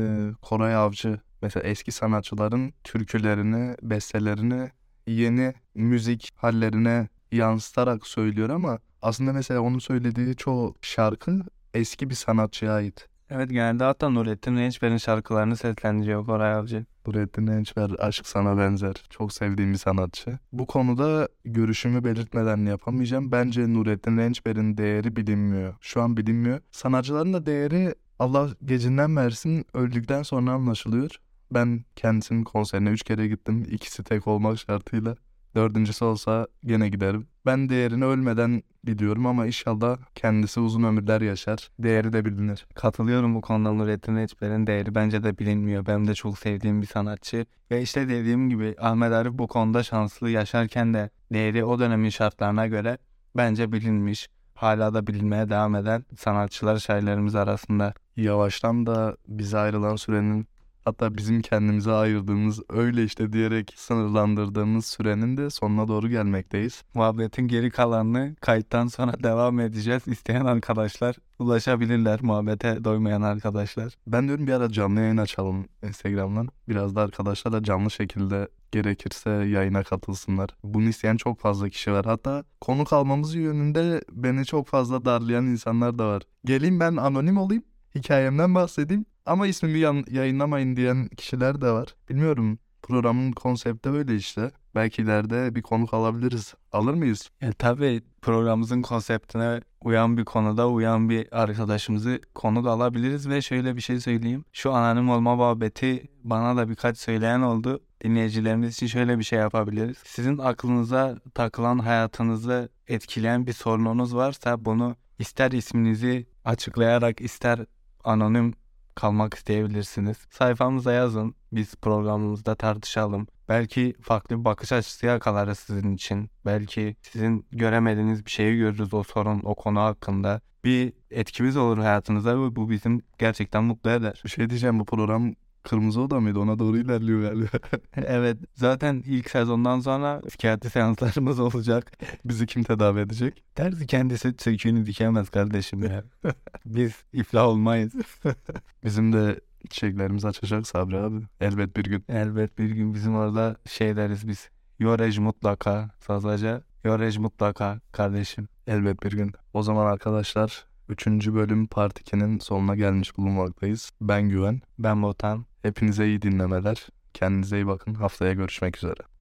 Koray 0.43 0.75
Avcı 0.75 1.21
mesela 1.43 1.69
eski 1.69 1.93
sanatçıların 1.93 2.73
türkülerini, 2.85 3.77
bestelerini 3.83 4.71
yeni 5.07 5.55
müzik 5.75 6.31
hallerine 6.37 7.09
yansıtarak 7.33 8.07
söylüyor 8.07 8.49
ama 8.49 8.79
aslında 9.03 9.33
mesela 9.33 9.61
onun 9.61 9.79
söylediği 9.79 10.37
çoğu 10.37 10.75
şarkı 10.83 11.41
eski 11.75 12.11
bir 12.11 12.15
sanatçıya 12.15 12.73
ait. 12.73 13.09
Evet 13.31 13.51
genelde 13.51 13.85
hatta 13.85 14.09
Nurettin 14.09 14.57
Rençber'in 14.57 14.97
şarkılarını 14.97 15.57
seslendiriyor 15.57 16.27
Koray 16.27 16.55
Avcı. 16.55 16.85
Nurettin 17.07 17.47
Ençber 17.47 17.91
Aşk 17.99 18.27
Sana 18.27 18.59
Benzer. 18.59 18.95
Çok 19.11 19.33
sevdiğim 19.33 19.73
bir 19.73 19.79
sanatçı. 19.79 20.39
Bu 20.53 20.67
konuda 20.67 21.29
görüşümü 21.45 22.05
belirtmeden 22.05 22.67
yapamayacağım. 22.67 23.33
Bence 23.33 23.75
Nurettin 23.75 24.19
Rençber'in 24.19 24.77
değeri 24.77 25.17
bilinmiyor. 25.17 25.75
Şu 25.81 26.03
an 26.03 26.17
bilinmiyor. 26.17 26.61
Sanatçıların 26.71 27.33
da 27.33 27.47
değeri 27.47 27.95
Allah 28.19 28.49
gecinden 28.65 29.17
versin 29.17 29.65
öldükten 29.75 30.23
sonra 30.23 30.53
anlaşılıyor. 30.53 31.11
Ben 31.51 31.85
kendisinin 31.97 32.45
konserine 32.45 32.91
üç 32.91 33.03
kere 33.03 33.29
gittim. 33.29 33.67
İkisi 33.71 34.05
tek 34.05 34.27
olmak 34.27 34.59
şartıyla. 34.59 35.17
Dördüncüsü 35.55 36.05
olsa 36.05 36.47
gene 36.65 36.89
giderim. 36.89 37.27
Ben 37.47 37.69
değerini 37.69 38.05
ölmeden 38.05 38.63
biliyorum 38.85 39.27
ama 39.27 39.47
inşallah 39.47 39.99
kendisi 40.15 40.61
uzun 40.61 40.83
ömürler 40.83 41.21
yaşar. 41.21 41.71
Değeri 41.79 42.13
de 42.13 42.25
bilinir. 42.25 42.67
Katılıyorum 42.75 43.35
bu 43.35 43.41
konuda 43.41 43.73
Nurettin 43.73 44.17
Rençber'in 44.17 44.67
değeri 44.67 44.95
bence 44.95 45.23
de 45.23 45.39
bilinmiyor. 45.39 45.87
Benim 45.87 46.09
de 46.09 46.15
çok 46.15 46.39
sevdiğim 46.39 46.83
bir 46.83 46.87
sanatçı. 46.87 47.47
Ve 47.71 47.83
işte 47.83 48.09
dediğim 48.09 48.51
gibi 48.51 48.77
Ahmet 48.81 49.13
Arif 49.13 49.33
bu 49.33 49.49
konuda 49.49 49.83
şanslı 49.83 50.31
yaşarken 50.31 50.95
de 50.95 51.11
değeri 51.33 51.65
o 51.65 51.79
dönemin 51.79 52.11
şartlarına 52.11 52.67
göre 52.67 52.99
bence 53.37 53.73
bilinmiş. 53.73 54.29
Hala 54.55 54.95
da 54.95 55.07
bilinmeye 55.07 55.51
devam 55.51 55.75
eden 55.75 56.05
sanatçılar 56.19 56.79
şairlerimiz 56.79 57.35
arasında. 57.35 57.95
yavaştan 58.17 58.87
da 58.87 59.17
bize 59.29 59.59
ayrılan 59.59 59.97
sürenin 59.97 60.47
hatta 60.85 61.17
bizim 61.17 61.43
kendimize 61.43 61.93
ayırdığımız 61.93 62.61
öyle 62.69 63.05
işte 63.05 63.33
diyerek 63.33 63.75
sınırlandırdığımız 63.77 64.87
sürenin 64.87 65.37
de 65.37 65.51
sonuna 65.51 65.89
doğru 65.89 66.09
gelmekteyiz. 66.09 66.83
Muhabbetin 66.95 67.49
geri 67.49 67.71
kalanını 67.71 68.35
kayıttan 68.41 68.87
sonra 68.87 69.23
devam 69.23 69.61
edeceğiz. 69.61 70.03
İsteyen 70.09 70.45
arkadaşlar 70.45 71.17
ulaşabilirler 71.39 72.23
muhabbete 72.23 72.85
doymayan 72.85 73.23
arkadaşlar. 73.23 73.95
Ben 74.07 74.29
diyorum 74.29 74.47
bir 74.47 74.53
ara 74.53 74.73
canlı 74.73 75.01
yayın 75.01 75.17
açalım 75.17 75.67
Instagram'dan. 75.83 76.49
Biraz 76.69 76.97
da 76.97 77.01
arkadaşlar 77.01 77.53
da 77.53 77.63
canlı 77.63 77.91
şekilde 77.91 78.49
gerekirse 78.73 79.31
yayına 79.31 79.83
katılsınlar. 79.83 80.51
Bunu 80.65 80.89
isteyen 80.89 81.17
çok 81.17 81.41
fazla 81.41 81.69
kişi 81.69 81.93
var. 81.93 82.05
Hatta 82.05 82.45
konuk 82.61 82.93
almamız 82.93 83.35
yönünde 83.35 84.01
beni 84.13 84.47
çok 84.47 84.67
fazla 84.67 85.05
darlayan 85.05 85.47
insanlar 85.47 85.99
da 85.99 86.09
var. 86.09 86.23
Geleyim 86.45 86.81
ben 86.81 86.97
anonim 86.97 87.39
olayım, 87.39 87.63
hikayemden 87.95 88.55
bahsedeyim 88.55 89.07
ama 89.27 89.47
ismimi 89.47 89.79
yan- 89.79 90.05
yayınlamayın 90.11 90.77
diyen 90.77 91.09
kişiler 91.09 91.61
de 91.61 91.71
var. 91.71 91.95
Bilmiyorum 92.09 92.59
programın 92.83 93.33
konsepti 93.33 93.91
öyle 93.91 94.17
işte. 94.17 94.51
Belki 94.75 95.03
ileride 95.03 95.55
bir 95.55 95.63
konuk 95.63 95.95
alabiliriz. 95.95 96.55
Alır 96.73 96.95
mıyız? 96.95 97.31
E 97.41 97.53
tabii 97.53 98.03
programımızın 98.23 98.83
konseptine 98.83 99.61
uyan 99.85 100.17
bir 100.17 100.25
konuda 100.25 100.69
uyan 100.69 101.09
bir 101.11 101.43
arkadaşımızı 101.43 102.21
konuk 102.35 102.67
alabiliriz 102.67 103.29
ve 103.29 103.43
şöyle 103.43 103.77
bir 103.77 103.81
şey 103.81 104.01
söyleyeyim. 104.01 104.45
Şu 104.53 104.73
anonim 104.73 105.11
olma 105.11 105.37
muhabbeti 105.37 106.09
bana 106.25 106.57
da 106.57 106.69
birkaç 106.69 106.99
söyleyen 106.99 107.41
oldu. 107.41 107.81
Dinleyicilerimiz 108.05 108.75
için 108.75 108.87
şöyle 108.87 109.19
bir 109.19 109.25
şey 109.25 109.39
yapabiliriz. 109.39 109.97
Sizin 110.05 110.39
aklınıza 110.39 111.17
takılan 111.35 111.79
hayatınızı 111.79 112.69
etkileyen 112.89 113.47
bir 113.47 113.53
sorununuz 113.53 114.15
varsa 114.17 114.65
bunu 114.65 114.97
ister 115.19 115.53
isminizi 115.53 116.27
açıklayarak 116.45 117.21
ister 117.21 117.67
anonim 118.05 118.55
kalmak 118.95 119.35
isteyebilirsiniz. 119.35 120.17
Sayfamıza 120.31 120.93
yazın. 120.93 121.35
Biz 121.53 121.75
programımızda 121.75 122.55
tartışalım. 122.55 123.27
Belki 123.49 123.95
farklı 124.03 124.39
bir 124.39 124.45
bakış 124.45 124.73
açısı 124.73 125.07
yakalarız 125.07 125.59
sizin 125.59 125.95
için. 125.95 126.31
Belki 126.47 126.97
sizin 127.03 127.47
göremediğiniz 127.53 128.27
bir 128.27 128.31
şeyi 128.31 128.59
görürüz 128.59 128.95
o 128.95 129.03
sorun, 129.03 129.41
o 129.45 129.55
konu 129.55 129.81
hakkında. 129.81 130.41
Bir 130.65 130.93
etkimiz 131.11 131.57
olur 131.57 131.79
hayatınıza 131.79 132.43
ve 132.43 132.57
bu 132.57 132.71
bizim 132.71 133.03
gerçekten 133.19 133.65
mutlu 133.65 133.91
eder. 133.91 134.21
Bir 134.25 134.31
şey 134.31 134.51
diyeceğim 134.51 134.81
bu 134.81 134.85
program 134.85 135.35
Kırmızı 135.63 136.01
Oda 136.01 136.21
mıydı? 136.21 136.39
Ona 136.39 136.59
doğru 136.59 136.79
ilerliyor 136.79 137.21
galiba. 137.23 137.49
evet 137.97 138.39
zaten 138.55 139.03
ilk 139.07 139.31
sezondan 139.31 139.81
sonra 139.81 140.21
psikiyatri 140.29 140.71
seanslarımız 140.71 141.41
olacak. 141.41 141.93
Bizi 142.25 142.47
kim 142.47 142.63
tedavi 142.63 143.01
edecek? 143.01 143.43
Terzi 143.55 143.87
kendisi 143.87 144.35
söküğünü 144.39 144.87
dikemez 144.87 145.31
kardeşim 145.31 145.83
ya. 145.83 146.05
Biz 146.67 146.93
iflah 147.13 147.47
olmayız. 147.47 147.93
Bizim 148.85 149.13
de 149.13 149.41
çiçeklerimiz 149.71 150.25
açacak 150.25 150.67
Sabri 150.67 150.99
abi. 150.99 151.21
Elbet 151.41 151.77
bir 151.77 151.85
gün. 151.85 152.05
Elbet 152.09 152.59
bir 152.59 152.71
gün 152.71 152.95
bizim 152.95 153.17
orada 153.17 153.57
şey 153.67 153.97
deriz 153.97 154.29
biz. 154.29 154.51
Yorej 154.79 155.19
mutlaka 155.19 155.91
sazaca. 156.01 156.63
Yorej 156.85 157.19
mutlaka 157.19 157.81
kardeşim. 157.93 158.49
Elbet 158.67 159.03
bir 159.03 159.13
gün. 159.13 159.33
O 159.55 159.63
zaman 159.63 159.87
arkadaşlar 159.87 160.65
3. 160.91 161.07
bölüm 161.07 161.67
Part 161.67 162.01
2'nin 162.01 162.39
sonuna 162.39 162.75
gelmiş 162.77 163.17
bulunmaktayız. 163.17 163.91
Ben 164.01 164.29
Güven. 164.29 164.61
Ben 164.79 165.03
Botan. 165.03 165.45
Hepinize 165.63 166.07
iyi 166.07 166.23
dinlemeler. 166.23 166.89
Kendinize 167.15 167.57
iyi 167.57 167.67
bakın. 167.67 167.95
Haftaya 167.95 168.33
görüşmek 168.33 168.77
üzere. 168.77 169.01